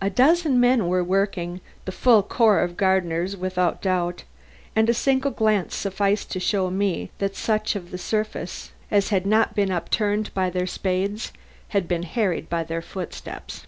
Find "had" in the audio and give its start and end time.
9.10-9.24, 11.68-11.86